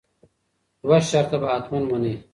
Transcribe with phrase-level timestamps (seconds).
[0.81, 2.13] دوه شرطه به حتمآ منې